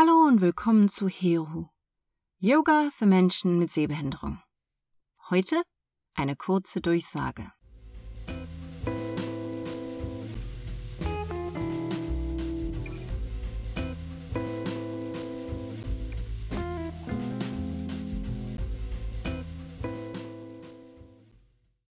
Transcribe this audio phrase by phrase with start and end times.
[0.00, 1.70] Hallo und willkommen zu Heru,
[2.38, 4.40] Yoga für Menschen mit Sehbehinderung.
[5.28, 5.60] Heute
[6.14, 7.50] eine kurze Durchsage.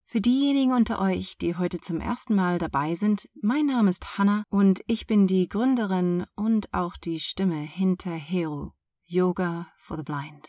[0.09, 4.45] Für diejenigen unter euch, die heute zum ersten Mal dabei sind, mein Name ist Hanna
[4.49, 8.71] und ich bin die Gründerin und auch die Stimme hinter Hero,
[9.03, 10.47] Yoga for the Blind.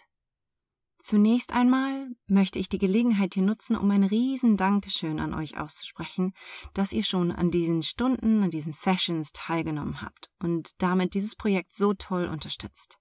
[1.02, 6.34] Zunächst einmal möchte ich die Gelegenheit hier nutzen, um ein riesen Dankeschön an euch auszusprechen,
[6.72, 11.74] dass ihr schon an diesen Stunden, an diesen Sessions teilgenommen habt und damit dieses Projekt
[11.74, 13.00] so toll unterstützt.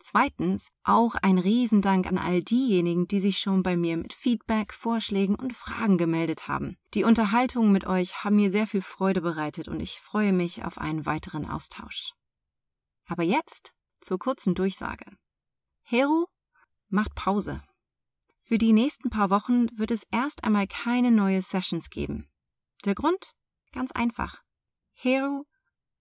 [0.00, 5.34] Zweitens auch ein Riesendank an all diejenigen, die sich schon bei mir mit Feedback, Vorschlägen
[5.34, 6.76] und Fragen gemeldet haben.
[6.94, 10.78] Die Unterhaltungen mit euch haben mir sehr viel Freude bereitet und ich freue mich auf
[10.78, 12.12] einen weiteren Austausch.
[13.06, 15.04] Aber jetzt zur kurzen Durchsage.
[15.82, 16.26] Heru
[16.88, 17.62] macht Pause.
[18.40, 22.30] Für die nächsten paar Wochen wird es erst einmal keine neue Sessions geben.
[22.84, 23.34] Der Grund?
[23.72, 24.42] Ganz einfach.
[24.92, 25.44] Heru,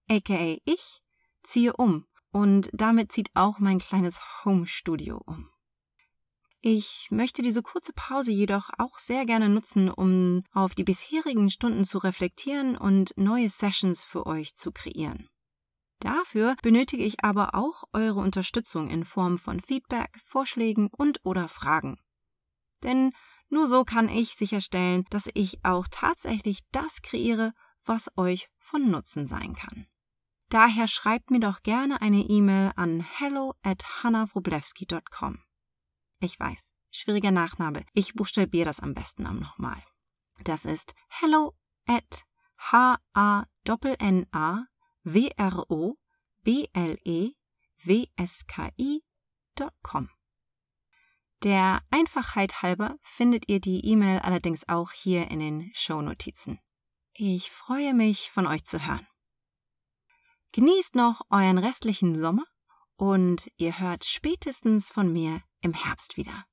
[0.07, 1.01] aka ich,
[1.43, 5.49] ziehe um und damit zieht auch mein kleines Home-Studio um.
[6.61, 11.83] Ich möchte diese kurze Pause jedoch auch sehr gerne nutzen, um auf die bisherigen Stunden
[11.83, 15.29] zu reflektieren und neue Sessions für euch zu kreieren.
[15.99, 21.97] Dafür benötige ich aber auch eure Unterstützung in Form von Feedback, Vorschlägen und oder Fragen.
[22.83, 23.13] Denn
[23.49, 27.53] nur so kann ich sicherstellen, dass ich auch tatsächlich das kreiere,
[27.85, 29.87] was euch von Nutzen sein kann.
[30.49, 35.43] Daher schreibt mir doch gerne eine E-Mail an hello at hannawroblewski.com.
[36.19, 37.83] Ich weiß, schwieriger Nachname.
[37.93, 39.83] Ich buchstabiere das am besten nochmal.
[40.43, 41.53] Das ist hello
[41.85, 42.23] at
[42.57, 43.45] h a
[43.99, 44.65] n a
[45.03, 45.97] w r o
[46.43, 47.33] b l e
[47.85, 50.09] w s k i.com.
[51.43, 56.59] Der Einfachheit halber findet ihr die E-Mail allerdings auch hier in den Shownotizen.
[57.13, 59.07] Ich freue mich, von euch zu hören.
[60.57, 62.43] Genießt noch euren restlichen Sommer
[62.95, 66.45] und ihr hört spätestens von mir im Herbst wieder.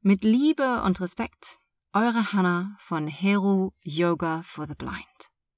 [0.00, 1.58] Mit Liebe und Respekt,
[1.92, 5.31] eure Hannah von Heru Yoga for the Blind.